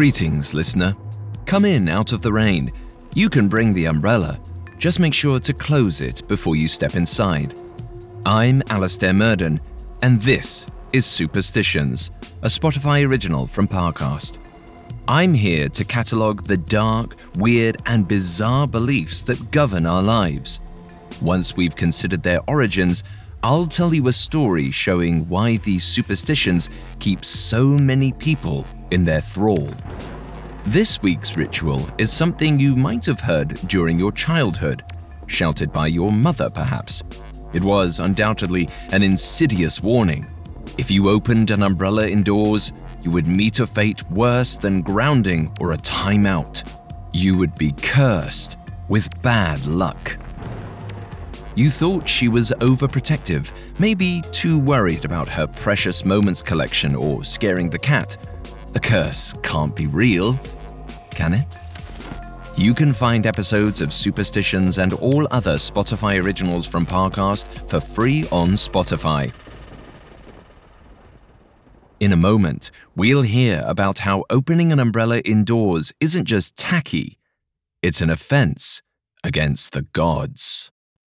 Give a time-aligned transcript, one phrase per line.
[0.00, 0.96] Greetings, listener.
[1.44, 2.72] Come in out of the rain.
[3.14, 4.40] You can bring the umbrella.
[4.78, 7.54] Just make sure to close it before you step inside.
[8.24, 9.60] I'm Alastair Murden,
[10.00, 14.38] and this is Superstitions, a Spotify original from Parcast.
[15.06, 20.60] I'm here to catalogue the dark, weird, and bizarre beliefs that govern our lives.
[21.20, 23.04] Once we've considered their origins,
[23.42, 29.20] I'll tell you a story showing why these superstitions keep so many people in their
[29.20, 29.70] thrall.
[30.66, 34.82] This week's ritual is something you might have heard during your childhood,
[35.26, 37.02] shouted by your mother perhaps.
[37.52, 40.30] It was undoubtedly an insidious warning.
[40.78, 45.72] If you opened an umbrella indoors, you would meet a fate worse than grounding or
[45.72, 46.62] a timeout.
[47.12, 48.56] You would be cursed
[48.88, 50.18] with bad luck.
[51.56, 57.68] You thought she was overprotective, maybe too worried about her precious moments collection or scaring
[57.68, 58.16] the cat.
[58.74, 60.38] A curse can't be real,
[61.10, 61.58] can it?
[62.56, 68.28] You can find episodes of Superstitions and all other Spotify originals from Parcast for free
[68.30, 69.32] on Spotify.
[71.98, 77.18] In a moment, we'll hear about how opening an umbrella indoors isn't just tacky,
[77.82, 78.82] it's an offense
[79.24, 80.70] against the gods.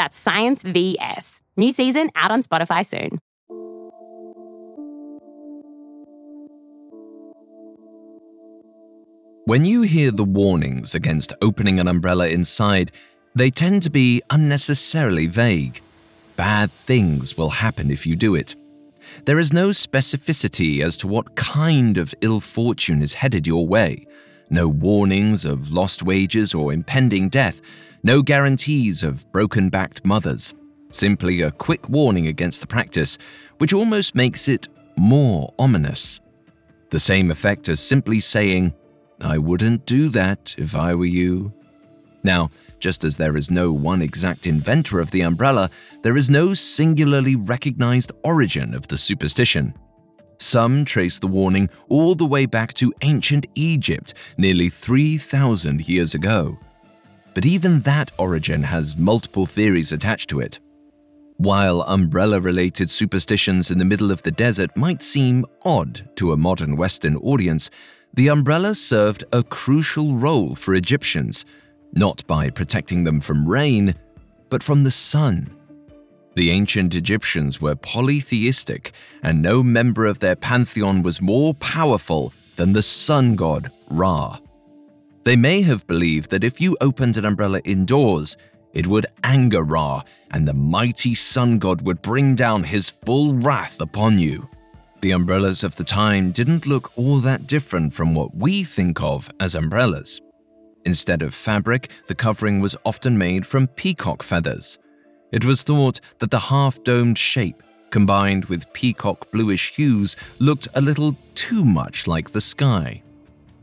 [0.00, 1.42] That's Science VS.
[1.58, 3.18] New season out on Spotify soon.
[9.44, 12.92] When you hear the warnings against opening an umbrella inside,
[13.34, 15.82] they tend to be unnecessarily vague.
[16.34, 18.56] Bad things will happen if you do it.
[19.26, 24.06] There is no specificity as to what kind of ill fortune is headed your way,
[24.50, 27.60] no warnings of lost wages or impending death,
[28.02, 30.54] no guarantees of broken backed mothers.
[30.92, 33.16] Simply a quick warning against the practice,
[33.58, 36.20] which almost makes it more ominous.
[36.90, 38.74] The same effect as simply saying,
[39.20, 41.52] I wouldn't do that if I were you.
[42.24, 42.50] Now,
[42.80, 45.70] just as there is no one exact inventor of the umbrella,
[46.02, 49.74] there is no singularly recognized origin of the superstition.
[50.40, 56.58] Some trace the warning all the way back to ancient Egypt, nearly 3,000 years ago.
[57.34, 60.58] But even that origin has multiple theories attached to it.
[61.36, 66.38] While umbrella related superstitions in the middle of the desert might seem odd to a
[66.38, 67.68] modern Western audience,
[68.14, 71.44] the umbrella served a crucial role for Egyptians,
[71.92, 73.94] not by protecting them from rain,
[74.48, 75.54] but from the sun.
[76.40, 78.92] The ancient Egyptians were polytheistic,
[79.22, 84.38] and no member of their pantheon was more powerful than the sun god Ra.
[85.24, 88.38] They may have believed that if you opened an umbrella indoors,
[88.72, 93.78] it would anger Ra, and the mighty sun god would bring down his full wrath
[93.78, 94.48] upon you.
[95.02, 99.30] The umbrellas of the time didn't look all that different from what we think of
[99.40, 100.22] as umbrellas.
[100.86, 104.78] Instead of fabric, the covering was often made from peacock feathers.
[105.32, 110.80] It was thought that the half domed shape, combined with peacock bluish hues, looked a
[110.80, 113.02] little too much like the sky.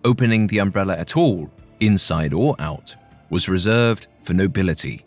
[0.06, 2.96] Opening the umbrella at all, inside or out,
[3.30, 5.04] was reserved for nobility.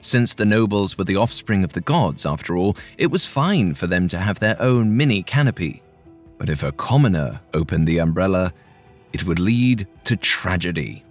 [0.00, 3.86] Since the nobles were the offspring of the gods, after all, it was fine for
[3.86, 5.82] them to have their own mini canopy.
[6.38, 8.52] But if a commoner opened the umbrella,
[9.12, 11.04] it would lead to tragedy.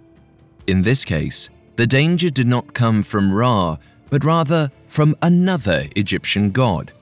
[0.66, 3.78] In this case, the danger did not come from Ra,
[4.12, 6.92] but rather from another Egyptian god,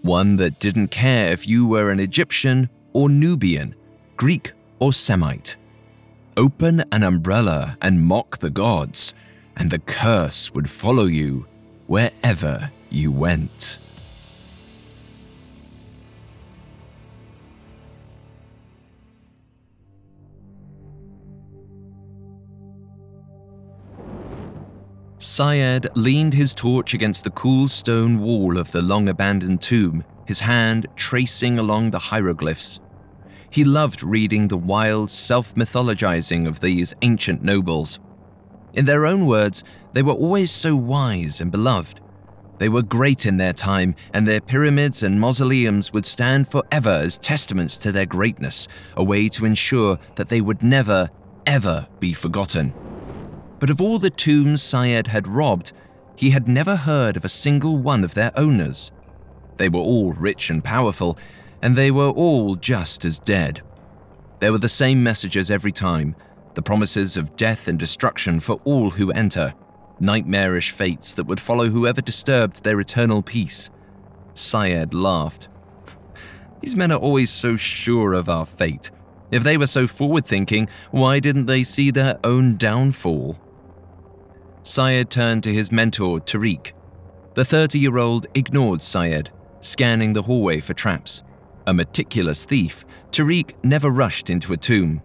[0.00, 3.74] one that didn't care if you were an Egyptian or Nubian,
[4.16, 5.56] Greek or Semite.
[6.38, 9.12] Open an umbrella and mock the gods,
[9.54, 11.44] and the curse would follow you
[11.86, 13.78] wherever you went.
[25.24, 30.40] Syed leaned his torch against the cool stone wall of the long abandoned tomb, his
[30.40, 32.78] hand tracing along the hieroglyphs.
[33.48, 38.00] He loved reading the wild self mythologizing of these ancient nobles.
[38.74, 42.02] In their own words, they were always so wise and beloved.
[42.58, 47.18] They were great in their time, and their pyramids and mausoleums would stand forever as
[47.18, 51.08] testaments to their greatness, a way to ensure that they would never,
[51.46, 52.74] ever be forgotten.
[53.58, 55.72] But of all the tombs Syed had robbed,
[56.16, 58.92] he had never heard of a single one of their owners.
[59.56, 61.18] They were all rich and powerful,
[61.62, 63.62] and they were all just as dead.
[64.40, 66.16] There were the same messages every time
[66.54, 69.54] the promises of death and destruction for all who enter,
[69.98, 73.70] nightmarish fates that would follow whoever disturbed their eternal peace.
[74.34, 75.48] Syed laughed.
[76.60, 78.90] These men are always so sure of our fate.
[79.30, 83.38] If they were so forward thinking, why didn't they see their own downfall?
[84.66, 86.72] Syed turned to his mentor, Tariq.
[87.34, 89.30] The 30 year old ignored Syed,
[89.60, 91.22] scanning the hallway for traps.
[91.66, 95.02] A meticulous thief, Tariq never rushed into a tomb.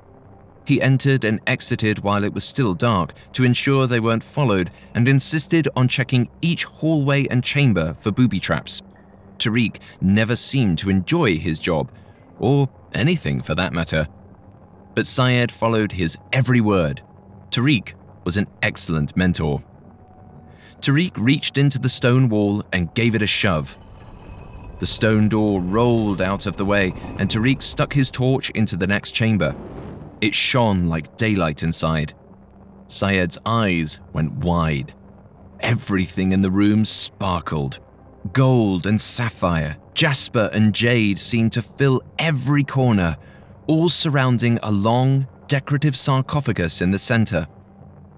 [0.66, 5.10] He entered and exited while it was still dark to ensure they weren't followed and
[5.10, 8.82] insisted on checking each hallway and chamber for booby traps.
[9.40, 11.92] Tariq never seemed to enjoy his job,
[12.38, 14.08] or anything for that matter.
[14.96, 17.02] But Syed followed his every word.
[17.50, 17.94] Tariq
[18.30, 19.60] was an excellent mentor.
[20.82, 23.76] Tariq reached into the stone wall and gave it a shove.
[24.78, 28.86] The stone door rolled out of the way, and Tariq stuck his torch into the
[28.86, 29.56] next chamber.
[30.22, 32.14] It shone like daylight inside.
[32.86, 34.94] Syed's eyes went wide.
[35.60, 37.80] Everything in the room sparkled.
[38.32, 43.18] Gold and sapphire, jasper and jade seemed to fill every corner,
[43.66, 47.48] all surrounding a long, decorative sarcophagus in the center.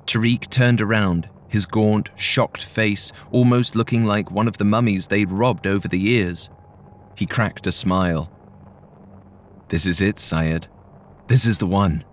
[0.05, 5.31] Tariq turned around, his gaunt, shocked face almost looking like one of the mummies they'd
[5.31, 6.49] robbed over the years.
[7.15, 8.31] He cracked a smile.
[9.67, 10.67] This is it, Syed.
[11.27, 12.03] This is the one.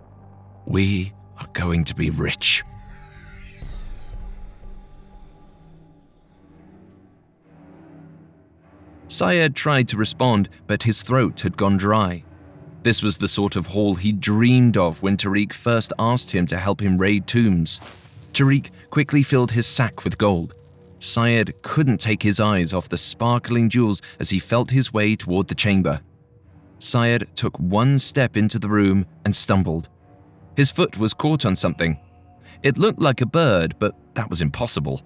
[0.65, 2.63] We are going to be rich.
[9.07, 12.23] Syed tried to respond, but his throat had gone dry.
[12.81, 16.57] This was the sort of haul he dreamed of when Tariq first asked him to
[16.57, 17.79] help him raid tombs.
[18.33, 20.53] Tariq quickly filled his sack with gold.
[20.99, 25.47] Syed couldn't take his eyes off the sparkling jewels as he felt his way toward
[25.47, 26.01] the chamber.
[26.79, 29.89] Syed took one step into the room and stumbled.
[30.55, 31.99] His foot was caught on something.
[32.63, 35.01] It looked like a bird, but that was impossible.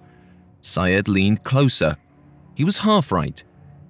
[0.62, 1.96] Syed leaned closer.
[2.54, 3.42] He was half right.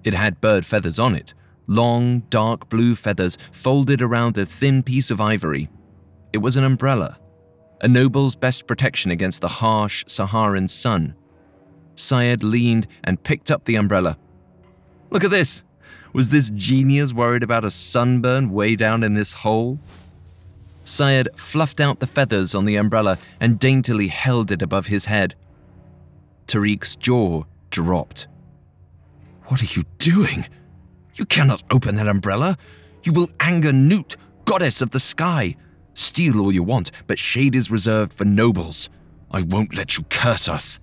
[0.04, 1.34] It had bird feathers on it,
[1.66, 5.68] long, dark blue feathers folded around a thin piece of ivory.
[6.32, 7.18] It was an umbrella,
[7.80, 11.14] a noble's best protection against the harsh Saharan sun.
[11.94, 14.18] Syed leaned and picked up the umbrella.
[15.10, 15.62] Look at this!
[16.12, 19.80] Was this genius worried about a sunburn way down in this hole?
[20.84, 25.34] Syed fluffed out the feathers on the umbrella and daintily held it above his head.
[26.46, 28.28] Tariq's jaw dropped.
[29.46, 30.46] What are you doing?
[31.14, 32.56] You cannot open that umbrella.
[33.04, 35.56] You will anger Nut, goddess of the sky.
[35.94, 38.88] Steal all you want, but shade is reserved for nobles.
[39.30, 40.80] I won't let you curse us.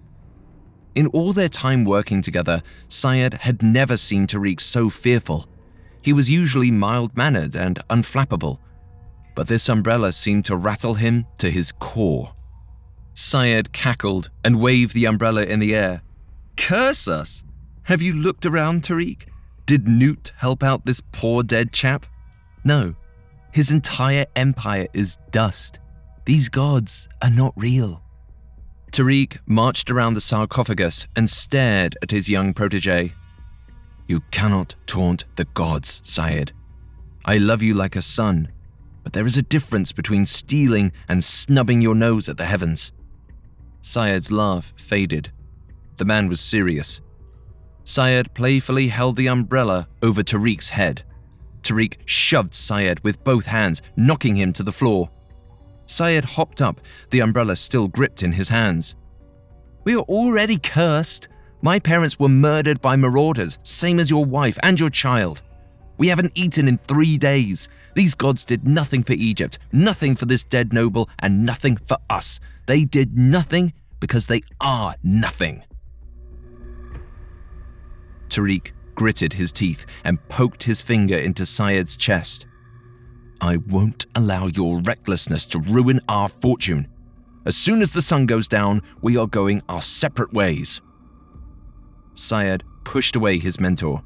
[0.95, 5.47] In all their time working together, Syed had never seen Tariq so fearful.
[6.01, 8.59] He was usually mild mannered and unflappable,
[9.35, 12.33] but this umbrella seemed to rattle him to his core.
[13.13, 16.01] Syed cackled and waved the umbrella in the air.
[16.57, 17.43] Curse us!
[17.83, 19.30] Have you looked around, Tariq?
[19.71, 22.05] Did Nut help out this poor dead chap?
[22.65, 22.93] No.
[23.53, 25.79] His entire empire is dust.
[26.25, 28.03] These gods are not real.
[28.91, 33.13] Tariq marched around the sarcophagus and stared at his young protege.
[34.09, 36.51] You cannot taunt the gods, Syed.
[37.23, 38.51] I love you like a son,
[39.03, 42.91] but there is a difference between stealing and snubbing your nose at the heavens.
[43.81, 45.31] Syed's laugh faded.
[45.95, 46.99] The man was serious.
[47.83, 51.03] Syed playfully held the umbrella over Tariq's head.
[51.61, 55.09] Tariq shoved Syed with both hands, knocking him to the floor.
[55.85, 58.95] Syed hopped up, the umbrella still gripped in his hands.
[59.83, 61.27] We are already cursed.
[61.61, 65.41] My parents were murdered by marauders, same as your wife and your child.
[65.97, 67.69] We haven't eaten in three days.
[67.95, 72.39] These gods did nothing for Egypt, nothing for this dead noble, and nothing for us.
[72.65, 75.63] They did nothing because they are nothing.
[78.31, 82.47] Tariq gritted his teeth and poked his finger into Syed's chest.
[83.41, 86.87] I won't allow your recklessness to ruin our fortune.
[87.45, 90.79] As soon as the sun goes down, we are going our separate ways.
[92.13, 94.03] Syed pushed away his mentor.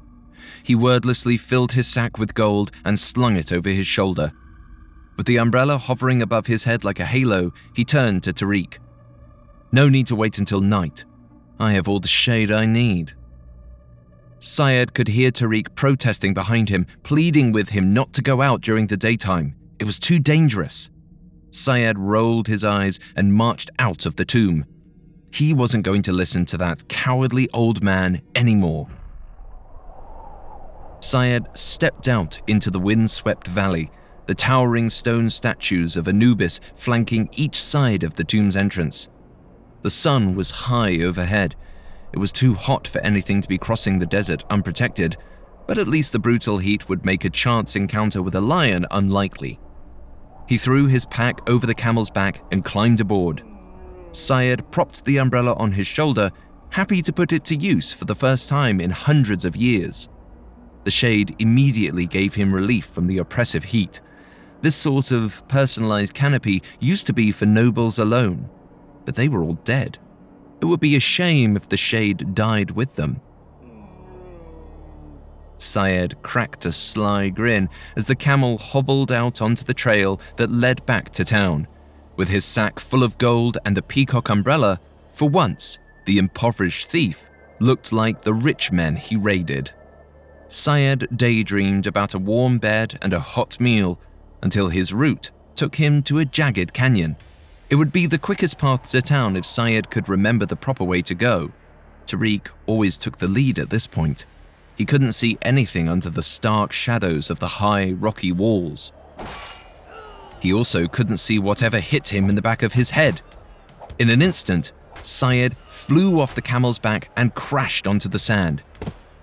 [0.62, 4.32] He wordlessly filled his sack with gold and slung it over his shoulder.
[5.16, 8.78] With the umbrella hovering above his head like a halo, he turned to Tariq.
[9.72, 11.04] No need to wait until night.
[11.58, 13.14] I have all the shade I need.
[14.38, 18.86] Syed could hear Tariq protesting behind him, pleading with him not to go out during
[18.86, 19.54] the daytime.
[19.78, 20.90] It was too dangerous.
[21.50, 24.66] Syed rolled his eyes and marched out of the tomb.
[25.32, 28.88] He wasn't going to listen to that cowardly old man anymore.
[31.00, 33.90] Syed stepped out into the windswept valley,
[34.26, 39.08] the towering stone statues of Anubis flanking each side of the tomb's entrance.
[39.82, 41.54] The sun was high overhead.
[42.12, 45.16] It was too hot for anything to be crossing the desert unprotected,
[45.66, 49.58] but at least the brutal heat would make a chance encounter with a lion unlikely.
[50.48, 53.42] He threw his pack over the camel's back and climbed aboard.
[54.12, 56.30] Syed propped the umbrella on his shoulder,
[56.70, 60.08] happy to put it to use for the first time in hundreds of years.
[60.84, 64.00] The shade immediately gave him relief from the oppressive heat.
[64.62, 68.48] This sort of personalized canopy used to be for nobles alone,
[69.04, 69.98] but they were all dead.
[70.60, 73.20] It would be a shame if the shade died with them.
[75.58, 80.84] Syed cracked a sly grin as the camel hobbled out onto the trail that led
[80.86, 81.66] back to town.
[82.16, 84.80] With his sack full of gold and the peacock umbrella,
[85.12, 89.72] for once, the impoverished thief looked like the rich men he raided.
[90.48, 93.98] Syed daydreamed about a warm bed and a hot meal
[94.42, 97.16] until his route took him to a jagged canyon.
[97.68, 101.02] It would be the quickest path to town if Syed could remember the proper way
[101.02, 101.50] to go.
[102.06, 104.24] Tariq always took the lead at this point.
[104.76, 108.92] He couldn't see anything under the stark shadows of the high, rocky walls.
[110.38, 113.20] He also couldn't see whatever hit him in the back of his head.
[113.98, 114.70] In an instant,
[115.02, 118.62] Syed flew off the camel's back and crashed onto the sand.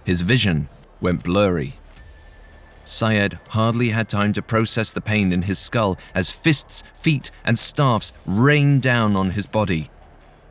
[0.03, 0.67] His vision
[0.99, 1.75] went blurry.
[2.85, 7.57] Syed hardly had time to process the pain in his skull as fists, feet, and
[7.57, 9.89] staffs rained down on his body.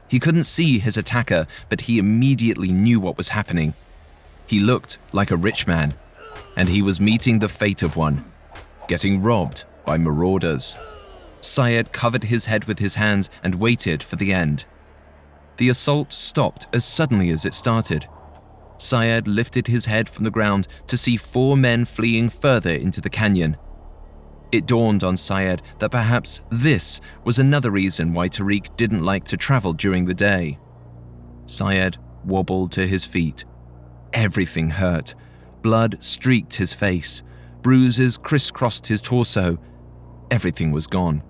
[0.09, 3.75] He couldn't see his attacker, but he immediately knew what was happening.
[4.47, 5.95] He looked like a rich man,
[6.57, 8.25] and he was meeting the fate of one,
[8.89, 10.77] getting robbed by marauders.
[11.41, 14.65] Syed covered his head with his hands and waited for the end.
[15.57, 18.07] The assault stopped as suddenly as it started.
[18.83, 23.09] Syed lifted his head from the ground to see four men fleeing further into the
[23.09, 23.57] canyon.
[24.51, 29.37] It dawned on Syed that perhaps this was another reason why Tariq didn't like to
[29.37, 30.59] travel during the day.
[31.47, 33.45] Syed wobbled to his feet.
[34.13, 35.15] Everything hurt.
[35.63, 37.23] Blood streaked his face.
[37.63, 39.59] Bruises crisscrossed his torso.
[40.29, 41.23] Everything was gone.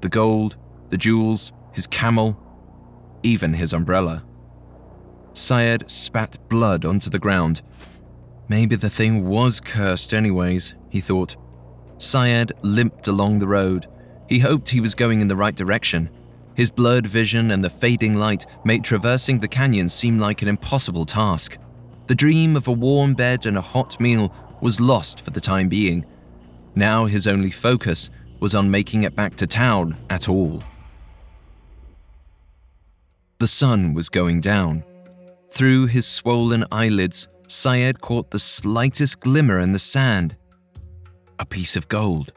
[0.00, 0.56] The gold,
[0.88, 2.40] the jewels, his camel,
[3.22, 4.24] even his umbrella.
[5.34, 7.60] Syed spat blood onto the ground.
[8.48, 11.36] Maybe the thing was cursed, anyways, he thought.
[11.98, 13.88] Syed limped along the road.
[14.28, 16.08] He hoped he was going in the right direction.
[16.54, 21.04] His blurred vision and the fading light made traversing the canyon seem like an impossible
[21.04, 21.58] task.
[22.06, 25.68] The dream of a warm bed and a hot meal was lost for the time
[25.68, 26.06] being.
[26.76, 30.62] Now his only focus was on making it back to town at all.
[33.38, 34.84] The sun was going down.
[35.54, 40.36] Through his swollen eyelids, Syed caught the slightest glimmer in the sand.
[41.38, 42.32] A piece of gold.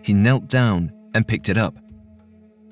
[0.00, 1.76] He knelt down and picked it up.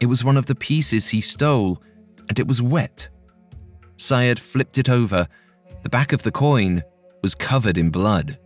[0.00, 1.82] It was one of the pieces he stole,
[2.30, 3.10] and it was wet.
[3.98, 5.28] Syed flipped it over.
[5.82, 6.82] The back of the coin
[7.22, 8.38] was covered in blood.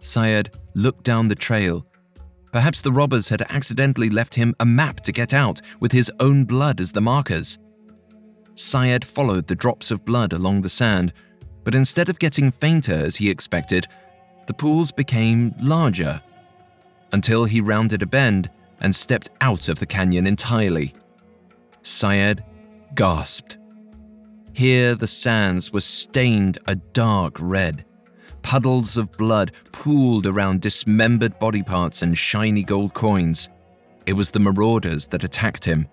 [0.00, 1.84] Syed looked down the trail.
[2.50, 6.46] Perhaps the robbers had accidentally left him a map to get out with his own
[6.46, 7.58] blood as the markers.
[8.58, 11.12] Syed followed the drops of blood along the sand,
[11.62, 13.86] but instead of getting fainter as he expected,
[14.48, 16.20] the pools became larger
[17.12, 18.50] until he rounded a bend
[18.80, 20.92] and stepped out of the canyon entirely.
[21.84, 22.42] Syed
[22.96, 23.58] gasped.
[24.52, 27.84] Here the sands were stained a dark red.
[28.42, 33.48] Puddles of blood pooled around dismembered body parts and shiny gold coins.
[34.04, 35.86] It was the marauders that attacked him.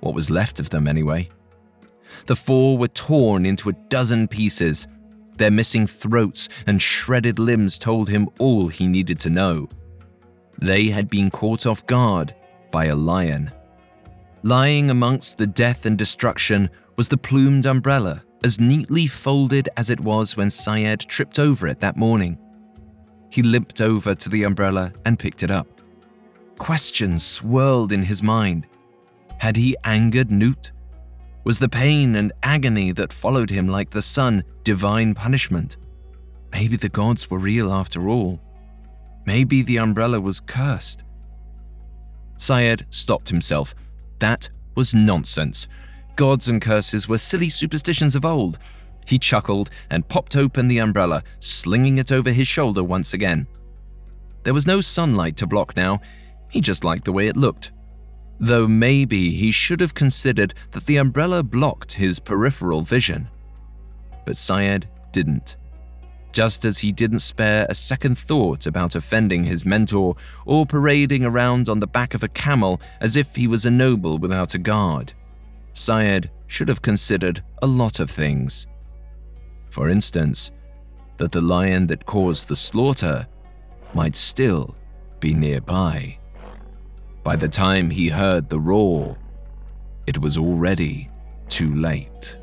[0.00, 1.30] What was left of them, anyway.
[2.26, 4.86] The four were torn into a dozen pieces.
[5.36, 9.68] Their missing throats and shredded limbs told him all he needed to know.
[10.60, 12.34] They had been caught off guard
[12.70, 13.50] by a lion.
[14.42, 20.00] Lying amongst the death and destruction was the plumed umbrella, as neatly folded as it
[20.00, 22.38] was when Syed tripped over it that morning.
[23.30, 25.66] He limped over to the umbrella and picked it up.
[26.58, 28.66] Questions swirled in his mind.
[29.38, 30.70] Had he angered Nut?
[31.44, 35.76] Was the pain and agony that followed him like the sun divine punishment?
[36.50, 38.40] Maybe the gods were real after all.
[39.26, 41.02] Maybe the umbrella was cursed.
[42.38, 43.74] Syed stopped himself.
[44.20, 45.68] That was nonsense.
[46.16, 48.58] Gods and curses were silly superstitions of old.
[49.06, 53.46] He chuckled and popped open the umbrella, slinging it over his shoulder once again.
[54.44, 56.00] There was no sunlight to block now.
[56.48, 57.72] He just liked the way it looked.
[58.44, 63.30] Though maybe he should have considered that the umbrella blocked his peripheral vision.
[64.26, 65.56] But Syed didn't.
[66.30, 71.70] Just as he didn't spare a second thought about offending his mentor or parading around
[71.70, 75.14] on the back of a camel as if he was a noble without a guard.
[75.72, 78.66] Syed should have considered a lot of things.
[79.70, 80.50] For instance,
[81.16, 83.26] that the lion that caused the slaughter
[83.94, 84.76] might still
[85.18, 86.18] be nearby.
[87.24, 89.16] By the time he heard the roar,
[90.06, 91.10] it was already
[91.48, 92.36] too late.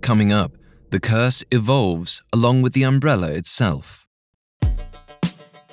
[0.00, 0.52] Coming up,
[0.90, 4.06] the curse evolves along with the umbrella itself.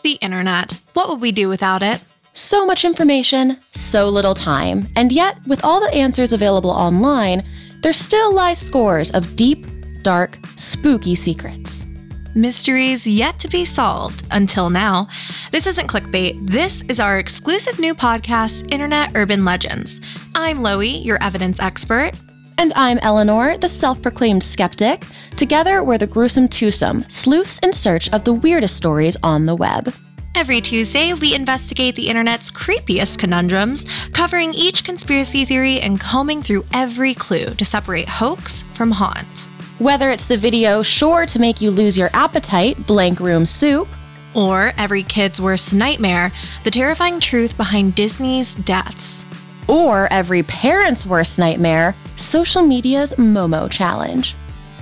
[0.02, 0.82] The internet.
[0.96, 2.04] What would we do without it?
[2.34, 7.44] So much information, so little time, and yet, with all the answers available online,
[7.84, 9.68] there still lie scores of deep,
[10.04, 11.88] dark, spooky secrets.
[12.36, 15.08] Mysteries yet to be solved until now.
[15.52, 16.48] This isn't clickbait.
[16.48, 20.02] This is our exclusive new podcast, Internet Urban Legends.
[20.36, 22.12] I'm Loie, your evidence expert.
[22.58, 25.06] And I'm Eleanor, the self proclaimed skeptic.
[25.38, 29.94] Together, we're the gruesome twosome, sleuths in search of the weirdest stories on the web.
[30.36, 36.66] Every Tuesday, we investigate the internet's creepiest conundrums, covering each conspiracy theory and combing through
[36.74, 39.48] every clue to separate hoax from haunt.
[39.80, 43.88] Whether it's the video sure to make you lose your appetite, Blank Room Soup,
[44.36, 46.32] or every kid's worst nightmare,
[46.64, 49.26] the terrifying truth behind Disney's deaths.
[49.68, 54.36] Or every parent's worst nightmare, social media's Momo challenge.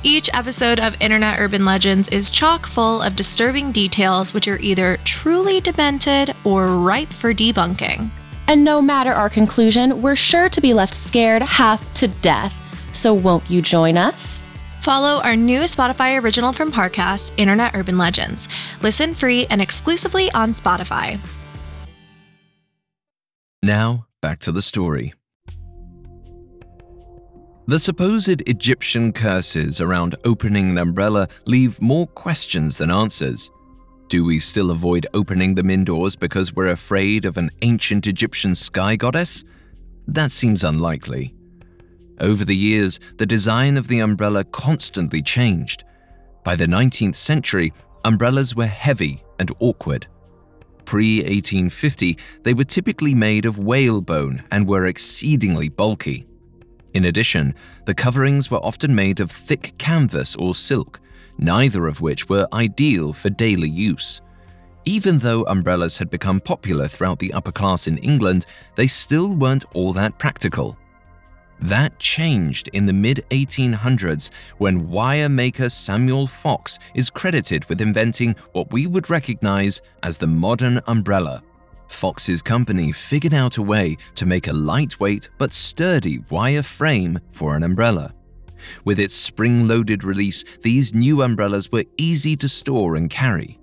[0.03, 4.97] Each episode of Internet Urban Legends is chock full of disturbing details which are either
[5.05, 8.09] truly demented or ripe for debunking.
[8.47, 12.59] And no matter our conclusion, we're sure to be left scared half to death.
[12.93, 14.41] So won't you join us?
[14.81, 18.47] Follow our new Spotify original from Parcast, Internet Urban Legends.
[18.81, 21.19] Listen free and exclusively on Spotify.
[23.61, 25.13] Now, back to the story.
[27.67, 33.51] The supposed Egyptian curses around opening an umbrella leave more questions than answers.
[34.09, 38.95] Do we still avoid opening them indoors because we're afraid of an ancient Egyptian sky
[38.95, 39.43] goddess?
[40.07, 41.35] That seems unlikely.
[42.21, 45.83] Over the years, the design of the umbrella constantly changed.
[46.43, 47.73] By the 19th century,
[48.05, 50.05] umbrellas were heavy and awkward.
[50.85, 56.27] Pre 1850, they were typically made of whalebone and were exceedingly bulky.
[56.93, 57.55] In addition,
[57.85, 60.99] the coverings were often made of thick canvas or silk,
[61.39, 64.21] neither of which were ideal for daily use.
[64.85, 69.65] Even though umbrellas had become popular throughout the upper class in England, they still weren't
[69.73, 70.77] all that practical.
[71.61, 78.35] That changed in the mid 1800s when wire maker Samuel Fox is credited with inventing
[78.53, 81.43] what we would recognize as the modern umbrella.
[81.87, 87.55] Fox's company figured out a way to make a lightweight but sturdy wire frame for
[87.55, 88.13] an umbrella.
[88.83, 93.59] With its spring loaded release, these new umbrellas were easy to store and carry.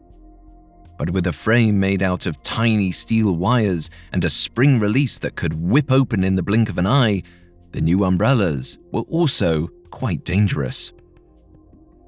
[0.99, 5.37] But with a frame made out of tiny steel wires and a spring release that
[5.37, 7.23] could whip open in the blink of an eye,
[7.72, 10.92] the new umbrellas were also quite dangerous.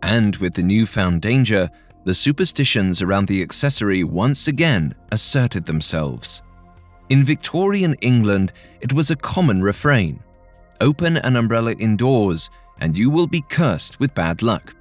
[0.02, 1.68] And with the newfound danger,
[2.04, 6.42] the superstitions around the accessory once again asserted themselves.
[7.10, 10.22] In Victorian England, it was a common refrain
[10.80, 12.48] open an umbrella indoors,
[12.80, 14.74] and you will be cursed with bad luck.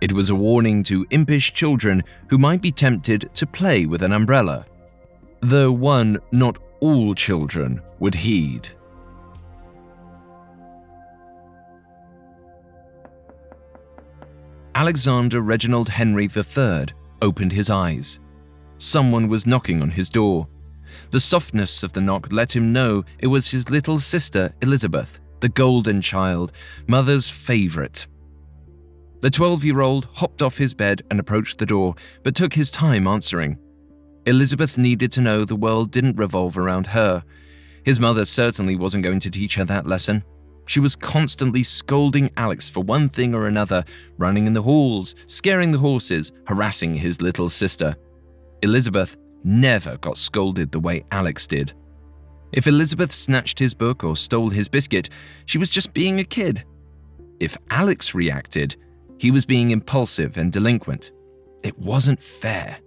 [0.00, 4.12] It was a warning to impish children who might be tempted to play with an
[4.12, 4.66] umbrella,
[5.40, 8.68] though one not all children would heed.
[14.78, 16.84] Alexander Reginald Henry III
[17.20, 18.20] opened his eyes.
[18.78, 20.46] Someone was knocking on his door.
[21.10, 25.48] The softness of the knock let him know it was his little sister, Elizabeth, the
[25.48, 26.52] golden child,
[26.86, 28.06] mother's favorite.
[29.20, 32.70] The 12 year old hopped off his bed and approached the door, but took his
[32.70, 33.58] time answering.
[34.26, 37.24] Elizabeth needed to know the world didn't revolve around her.
[37.84, 40.22] His mother certainly wasn't going to teach her that lesson.
[40.68, 43.84] She was constantly scolding Alex for one thing or another,
[44.18, 47.96] running in the halls, scaring the horses, harassing his little sister.
[48.62, 51.72] Elizabeth never got scolded the way Alex did.
[52.52, 55.08] If Elizabeth snatched his book or stole his biscuit,
[55.46, 56.64] she was just being a kid.
[57.40, 58.76] If Alex reacted,
[59.18, 61.12] he was being impulsive and delinquent.
[61.64, 62.78] It wasn't fair.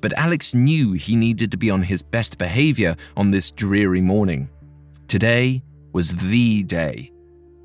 [0.00, 4.48] But Alex knew he needed to be on his best behavior on this dreary morning.
[5.08, 7.12] Today, was the day.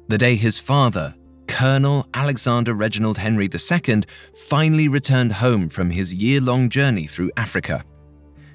[0.07, 1.15] The day his father
[1.47, 7.83] Colonel Alexander Reginald Henry II finally returned home from his year long journey through Africa.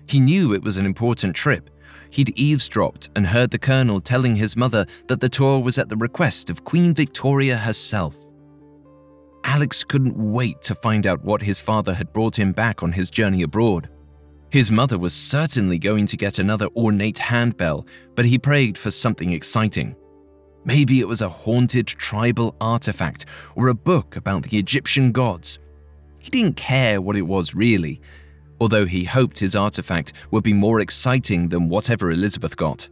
[0.07, 1.71] He knew it was an important trip.
[2.11, 5.97] He'd eavesdropped and heard the colonel telling his mother that the tour was at the
[5.97, 8.17] request of Queen Victoria herself.
[9.45, 13.11] Alex couldn't wait to find out what his father had brought him back on his
[13.11, 13.89] journey abroad.
[14.51, 17.87] His mother was certainly going to get another ornate handbell,
[18.17, 19.95] but he prayed for something exciting.
[20.65, 25.59] Maybe it was a haunted tribal artifact or a book about the Egyptian gods.
[26.19, 28.01] He didn't care what it was really,
[28.61, 32.89] although he hoped his artifact would be more exciting than whatever Elizabeth got.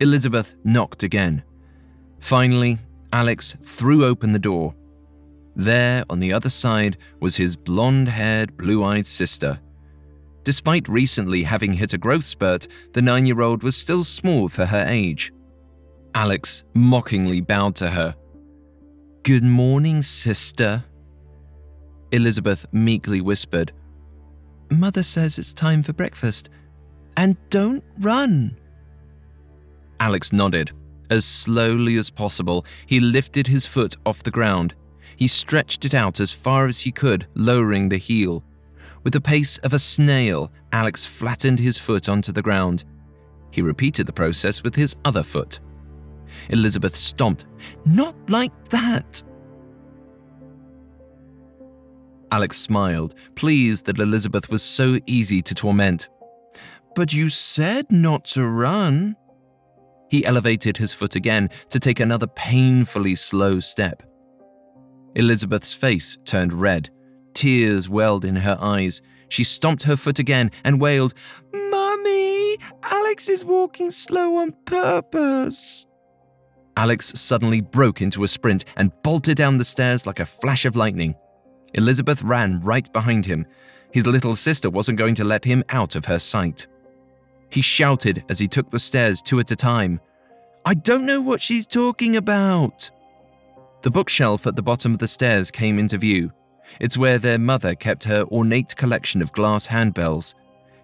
[0.00, 1.44] Elizabeth knocked again.
[2.18, 2.78] Finally,
[3.12, 4.74] Alex threw open the door.
[5.54, 9.60] There, on the other side, was his blonde haired, blue eyed sister.
[10.44, 14.66] Despite recently having hit a growth spurt, the nine year old was still small for
[14.66, 15.32] her age.
[16.14, 18.14] Alex mockingly bowed to her.
[19.22, 20.84] Good morning, sister.
[22.12, 23.72] Elizabeth meekly whispered,
[24.70, 26.50] Mother says it's time for breakfast.
[27.16, 28.56] And don't run.
[30.00, 30.72] Alex nodded.
[31.10, 34.74] As slowly as possible, he lifted his foot off the ground.
[35.16, 38.42] He stretched it out as far as he could, lowering the heel.
[39.04, 42.84] With the pace of a snail, Alex flattened his foot onto the ground.
[43.50, 45.60] He repeated the process with his other foot.
[46.48, 47.44] Elizabeth stomped.
[47.84, 49.22] Not like that!
[52.32, 56.08] Alex smiled, pleased that Elizabeth was so easy to torment.
[56.96, 59.14] But you said not to run.
[60.10, 64.02] He elevated his foot again to take another painfully slow step.
[65.14, 66.90] Elizabeth's face turned red.
[67.34, 69.02] Tears welled in her eyes.
[69.28, 71.14] She stomped her foot again and wailed,
[71.52, 75.86] Mummy, Alex is walking slow on purpose.
[76.76, 80.76] Alex suddenly broke into a sprint and bolted down the stairs like a flash of
[80.76, 81.14] lightning.
[81.74, 83.46] Elizabeth ran right behind him.
[83.92, 86.66] His little sister wasn't going to let him out of her sight.
[87.50, 90.00] He shouted as he took the stairs two at a time.
[90.64, 92.90] I don't know what she's talking about.
[93.82, 96.32] The bookshelf at the bottom of the stairs came into view.
[96.80, 100.34] It's where their mother kept her ornate collection of glass handbells.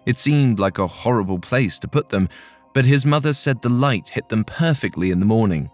[0.05, 2.29] It seemed like a horrible place to put them,
[2.73, 5.69] but his mother said the light hit them perfectly in the morning.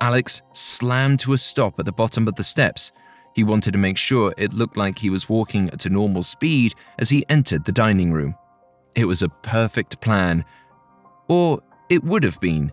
[0.00, 2.92] Alex slammed to a stop at the bottom of the steps.
[3.34, 6.74] He wanted to make sure it looked like he was walking at a normal speed
[6.98, 8.34] as he entered the dining room.
[8.94, 10.44] It was a perfect plan.
[11.28, 12.72] Or it would have been,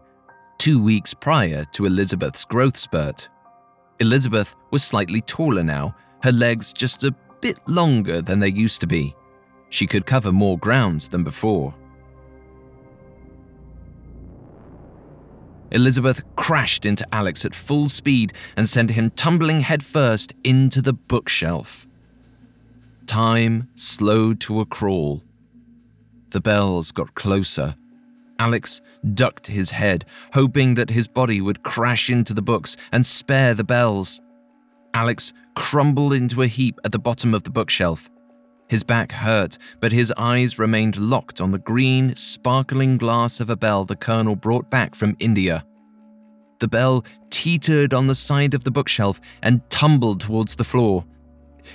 [0.57, 3.27] two weeks prior to Elizabeth's growth spurt.
[3.99, 8.87] Elizabeth was slightly taller now, her legs just a bit longer than they used to
[8.87, 9.13] be.
[9.69, 11.75] She could cover more ground than before.
[15.71, 21.85] Elizabeth crashed into Alex at full speed and sent him tumbling headfirst into the bookshelf.
[23.05, 25.23] Time slowed to a crawl.
[26.29, 27.75] The bells got closer.
[28.39, 28.81] Alex
[29.13, 33.63] ducked his head, hoping that his body would crash into the books and spare the
[33.63, 34.21] bells.
[34.93, 38.09] Alex crumbled into a heap at the bottom of the bookshelf.
[38.69, 43.55] His back hurt, but his eyes remained locked on the green, sparkling glass of a
[43.55, 45.65] bell the Colonel brought back from India.
[46.59, 51.05] The bell teetered on the side of the bookshelf and tumbled towards the floor.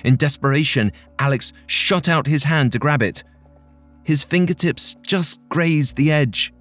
[0.05, 3.23] In desperation, Alex shot out his hand to grab it.
[4.05, 6.53] His fingertips just grazed the edge.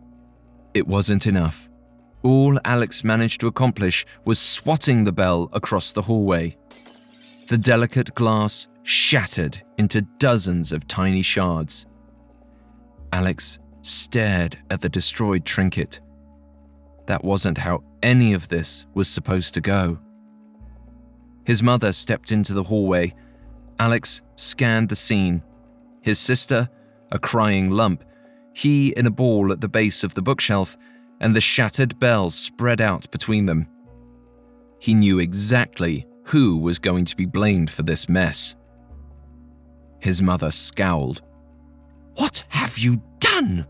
[0.73, 1.69] It wasn't enough.
[2.27, 6.57] All Alex managed to accomplish was swatting the bell across the hallway.
[7.47, 11.85] The delicate glass shattered into dozens of tiny shards.
[13.13, 16.01] Alex stared at the destroyed trinket.
[17.05, 19.97] That wasn't how any of this was supposed to go.
[21.45, 23.13] His mother stepped into the hallway.
[23.79, 25.43] Alex scanned the scene.
[26.01, 26.67] His sister,
[27.09, 28.03] a crying lump,
[28.51, 30.75] he in a ball at the base of the bookshelf,
[31.19, 33.67] and the shattered bells spread out between them.
[34.79, 38.55] He knew exactly who was going to be blamed for this mess.
[39.99, 41.21] His mother scowled.
[42.15, 43.65] What have you done?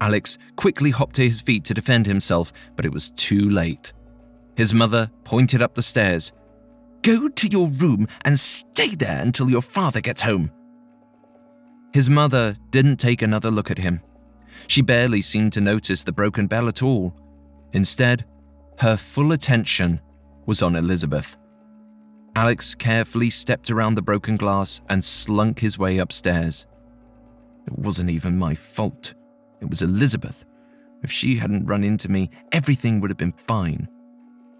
[0.00, 3.92] Alex quickly hopped to his feet to defend himself, but it was too late.
[4.56, 6.32] His mother pointed up the stairs.
[7.02, 10.50] Go to your room and stay there until your father gets home.
[11.92, 14.00] His mother didn't take another look at him.
[14.66, 17.14] She barely seemed to notice the broken bell at all.
[17.72, 18.24] Instead,
[18.78, 20.00] her full attention
[20.46, 21.36] was on Elizabeth.
[22.36, 26.66] Alex carefully stepped around the broken glass and slunk his way upstairs.
[27.66, 29.14] It wasn't even my fault.
[29.60, 30.44] It was Elizabeth.
[31.02, 33.88] If she hadn't run into me, everything would have been fine.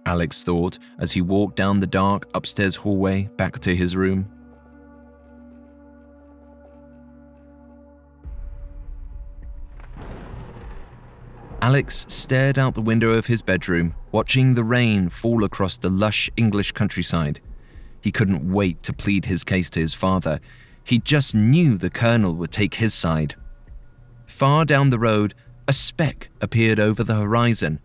[0.06, 4.28] Alex thought as he walked down the dark upstairs hallway back to his room.
[11.64, 16.28] Alex stared out the window of his bedroom, watching the rain fall across the lush
[16.36, 17.40] English countryside.
[18.02, 20.40] He couldn't wait to plead his case to his father.
[20.84, 23.36] He just knew the colonel would take his side.
[24.26, 25.32] Far down the road,
[25.66, 27.80] a speck appeared over the horizon.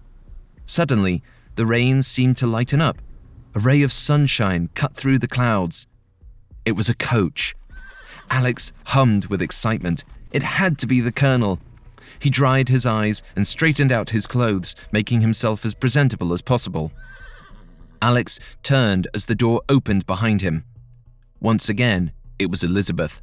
[0.65, 1.23] Suddenly,
[1.55, 2.97] the rain seemed to lighten up.
[3.55, 5.87] A ray of sunshine cut through the clouds.
[6.65, 7.55] It was a coach.
[8.29, 10.03] Alex hummed with excitement.
[10.33, 11.59] It had to be the colonel.
[12.19, 16.91] He dried his eyes and straightened out his clothes, making himself as presentable as possible.
[18.01, 20.65] Alex turned as the door opened behind him.
[21.39, 23.21] Once again, it was Elizabeth.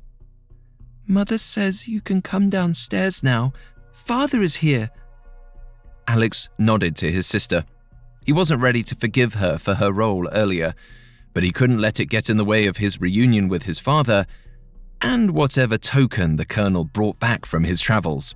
[1.06, 3.52] Mother says you can come downstairs now.
[3.92, 4.90] Father is here.
[6.09, 7.64] Alex nodded to his sister.
[8.24, 10.74] He wasn't ready to forgive her for her role earlier,
[11.32, 14.26] but he couldn't let it get in the way of his reunion with his father
[15.00, 18.35] and whatever token the colonel brought back from his travels.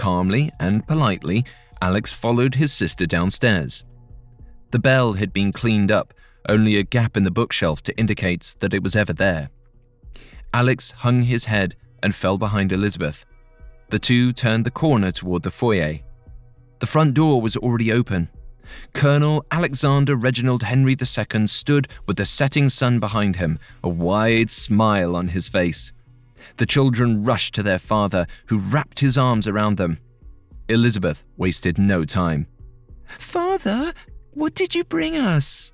[0.00, 1.44] Calmly and politely,
[1.82, 3.84] Alex followed his sister downstairs.
[4.70, 6.14] The bell had been cleaned up,
[6.48, 9.50] only a gap in the bookshelf to indicate that it was ever there.
[10.54, 13.26] Alex hung his head and fell behind Elizabeth.
[13.90, 15.98] The two turned the corner toward the foyer.
[16.78, 18.30] The front door was already open.
[18.94, 25.14] Colonel Alexander Reginald Henry II stood with the setting sun behind him, a wide smile
[25.14, 25.92] on his face.
[26.56, 29.98] The children rushed to their father, who wrapped his arms around them.
[30.68, 32.46] Elizabeth wasted no time.
[33.18, 33.92] Father,
[34.32, 35.72] what did you bring us?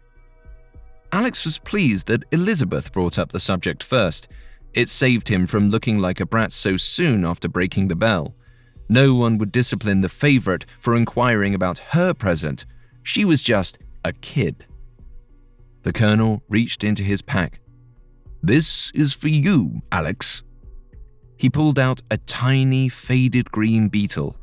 [1.12, 4.28] Alex was pleased that Elizabeth brought up the subject first.
[4.74, 8.34] It saved him from looking like a brat so soon after breaking the bell.
[8.88, 12.64] No one would discipline the favorite for inquiring about her present.
[13.02, 14.66] She was just a kid.
[15.82, 17.60] The colonel reached into his pack.
[18.42, 20.42] This is for you, Alex.
[21.36, 24.36] He pulled out a tiny, faded green beetle.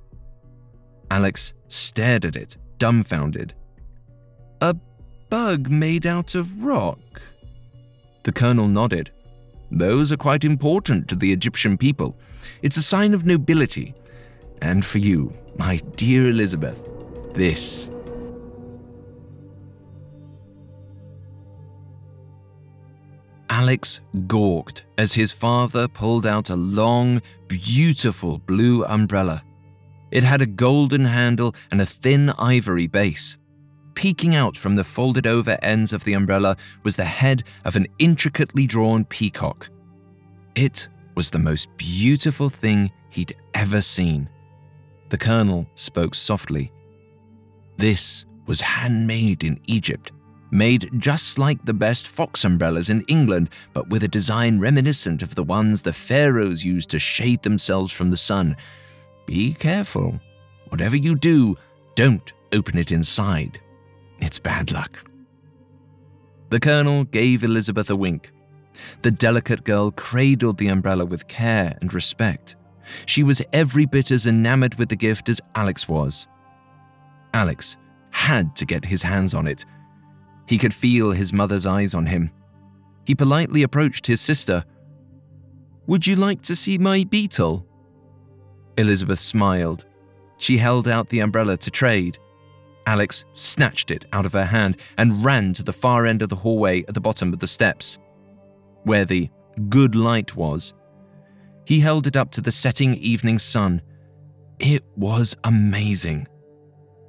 [1.10, 3.53] Alex stared at it, dumbfounded.
[4.62, 4.75] A
[5.29, 7.21] bug made out of rock?
[8.23, 9.12] The colonel nodded.
[9.71, 12.15] Those are quite important to the Egyptian people.
[12.62, 13.95] It's a sign of nobility.
[14.62, 16.88] And for you, my dear Elizabeth,
[17.34, 17.89] this
[23.63, 29.41] Alex gawked as his father pulled out a long, beautiful blue umbrella.
[30.12, 33.38] It had a golden handle and a thin ivory base.
[33.95, 37.88] Peeking out from the folded over ends of the umbrella was the head of an
[37.99, 39.69] intricately drawn peacock.
[40.56, 44.28] It was the most beautiful thing he'd ever seen.
[45.08, 46.69] The colonel spoke softly.
[47.78, 50.12] This was handmade in Egypt
[50.53, 55.35] made just like the best fox umbrellas in England, but with a design reminiscent of
[55.35, 58.55] the ones the pharaohs used to shade themselves from the sun.
[59.25, 60.19] Be careful.
[60.69, 61.57] Whatever you do,
[61.95, 63.59] don't open it inside.
[64.19, 64.99] It's bad luck.
[66.49, 68.31] The colonel gave Elizabeth a wink.
[69.01, 72.55] The delicate girl cradled the umbrella with care and respect.
[73.07, 76.27] She was every bit as enamored with the gift as Alex was.
[77.33, 77.77] Alex
[78.11, 79.65] had to get his hands on it
[80.47, 82.32] he could feel his mother's eyes on him.
[83.06, 84.63] He politely approached his sister.
[85.88, 87.67] Would you like to see my beetle?
[88.77, 89.86] Elizabeth smiled.
[90.38, 92.17] She held out the umbrella to trade.
[92.86, 96.36] Alex snatched it out of her hand and ran to the far end of the
[96.36, 97.97] hallway at the bottom of the steps,
[98.84, 99.29] where the
[99.69, 100.73] good light was.
[101.65, 103.82] He held it up to the setting evening sun.
[104.60, 106.27] It was amazing.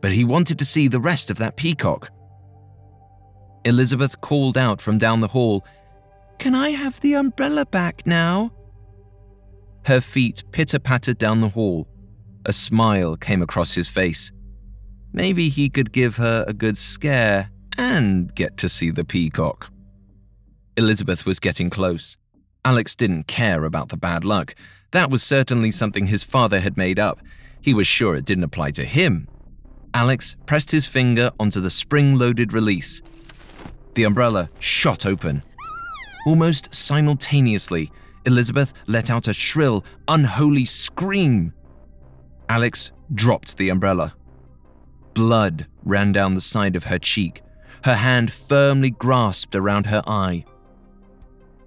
[0.01, 2.11] But he wanted to see the rest of that peacock.
[3.64, 5.64] Elizabeth called out from down the hall,
[6.38, 8.53] Can I have the umbrella back now?
[9.87, 11.88] Her feet pitter pattered down the hall.
[12.46, 14.31] A smile came across his face.
[15.12, 19.70] Maybe he could give her a good scare and get to see the peacock.
[20.77, 22.16] Elizabeth was getting close.
[22.64, 24.55] Alex didn't care about the bad luck.
[24.90, 27.20] That was certainly something his father had made up.
[27.61, 29.29] He was sure it didn't apply to him.
[29.92, 33.00] Alex pressed his finger onto the spring loaded release.
[33.94, 35.42] The umbrella shot open.
[36.26, 37.92] Almost simultaneously,
[38.26, 41.52] Elizabeth let out a shrill, unholy scream.
[42.48, 44.14] Alex dropped the umbrella.
[45.12, 47.42] Blood ran down the side of her cheek,
[47.85, 50.44] her hand firmly grasped around her eye.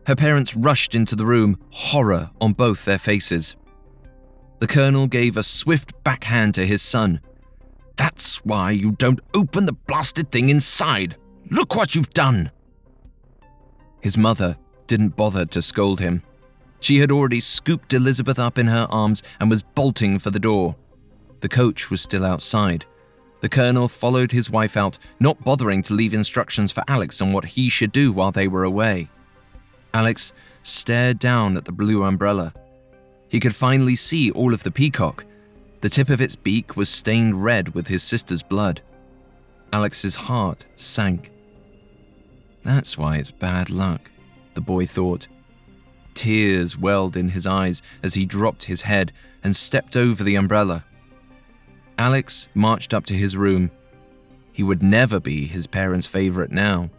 [0.07, 3.55] Her parents rushed into the room, horror on both their faces.
[4.59, 7.21] The colonel gave a swift backhand to his son.
[7.95, 11.15] That's why you don't open the blasted thing inside.
[11.49, 12.51] Look what you've done.
[14.01, 16.23] His mother didn't bother to scold him.
[16.79, 20.75] She had already scooped Elizabeth up in her arms and was bolting for the door.
[21.39, 22.86] The coach was still outside.
[23.41, 27.45] The colonel followed his wife out, not bothering to leave instructions for Alex on what
[27.45, 29.10] he should do while they were away.
[29.93, 30.33] Alex
[30.63, 32.53] stared down at the blue umbrella.
[33.29, 35.25] He could finally see all of the peacock.
[35.81, 38.81] The tip of its beak was stained red with his sister's blood.
[39.71, 41.31] Alex's heart sank.
[42.67, 44.12] That's why it's bad luck,
[44.53, 45.27] the boy thought.
[46.13, 50.84] Tears welled in his eyes as he dropped his head and stepped over the umbrella.
[51.97, 53.71] Alex marched up to his room.
[54.51, 56.89] He would never be his parents' favorite now.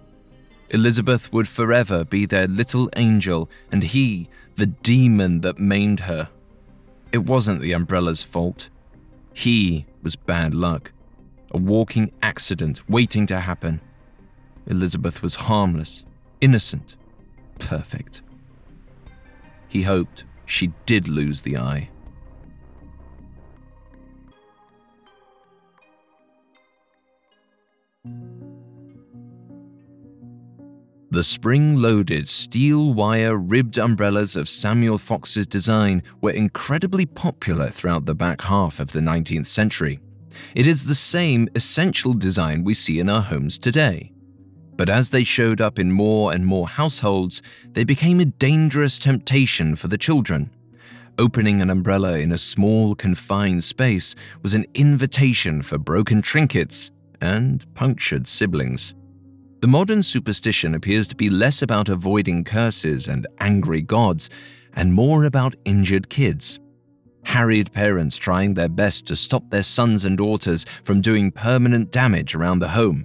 [0.70, 6.30] Elizabeth would forever be their little angel, and he, the demon that maimed her.
[7.12, 8.70] It wasn't the umbrella's fault.
[9.34, 10.92] He was bad luck,
[11.50, 13.82] a walking accident waiting to happen.
[14.68, 16.04] Elizabeth was harmless,
[16.40, 16.94] innocent,
[17.58, 18.22] perfect.
[19.68, 21.88] He hoped she did lose the eye.
[31.10, 38.04] The spring loaded steel wire ribbed umbrellas of Samuel Fox's design were incredibly popular throughout
[38.04, 40.00] the back half of the 19th century.
[40.54, 44.12] It is the same essential design we see in our homes today.
[44.78, 49.74] But as they showed up in more and more households, they became a dangerous temptation
[49.74, 50.50] for the children.
[51.18, 57.66] Opening an umbrella in a small, confined space was an invitation for broken trinkets and
[57.74, 58.94] punctured siblings.
[59.60, 64.30] The modern superstition appears to be less about avoiding curses and angry gods,
[64.74, 66.60] and more about injured kids.
[67.24, 72.36] Harried parents trying their best to stop their sons and daughters from doing permanent damage
[72.36, 73.04] around the home.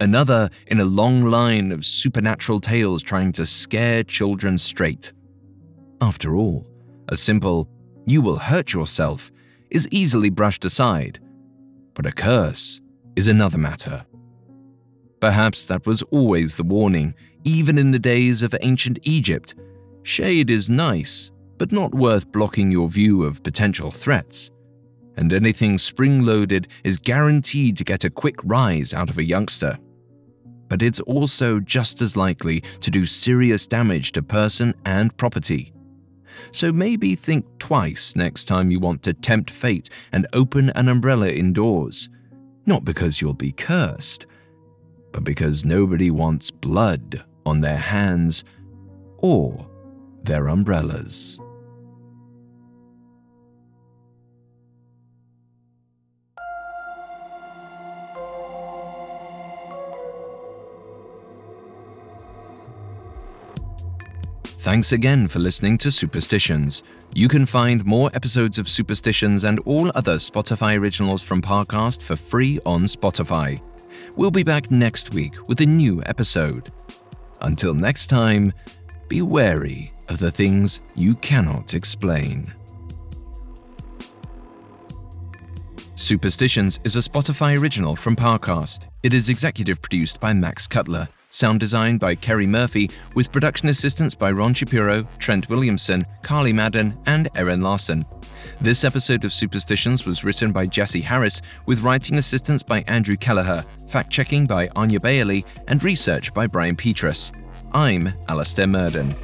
[0.00, 5.12] Another in a long line of supernatural tales trying to scare children straight.
[6.00, 6.66] After all,
[7.08, 7.68] a simple,
[8.06, 9.30] you will hurt yourself,
[9.70, 11.20] is easily brushed aside.
[11.92, 12.80] But a curse
[13.14, 14.06] is another matter.
[15.20, 19.54] Perhaps that was always the warning, even in the days of ancient Egypt.
[20.02, 24.50] Shade is nice, but not worth blocking your view of potential threats.
[25.18, 29.78] And anything spring loaded is guaranteed to get a quick rise out of a youngster.
[30.70, 35.74] But it's also just as likely to do serious damage to person and property.
[36.52, 41.28] So maybe think twice next time you want to tempt fate and open an umbrella
[41.28, 42.08] indoors.
[42.66, 44.26] Not because you'll be cursed,
[45.12, 48.44] but because nobody wants blood on their hands
[49.18, 49.68] or
[50.22, 51.38] their umbrellas.
[64.70, 66.84] Thanks again for listening to Superstitions.
[67.12, 72.14] You can find more episodes of Superstitions and all other Spotify originals from Parcast for
[72.14, 73.60] free on Spotify.
[74.14, 76.70] We'll be back next week with a new episode.
[77.40, 78.52] Until next time,
[79.08, 82.54] be wary of the things you cannot explain.
[85.96, 88.86] Superstitions is a Spotify original from Parcast.
[89.02, 94.14] It is executive produced by Max Cutler, sound design by Kerry Murphy, with production assistance
[94.14, 98.04] by Ron Shapiro, Trent Williamson, Carly Madden, and Erin Larson.
[98.60, 103.64] This episode of Superstitions was written by Jesse Harris, with writing assistance by Andrew Kelleher,
[103.88, 107.32] fact checking by Anya Bailey, and research by Brian Petrus.
[107.72, 109.14] I'm Alastair Murden.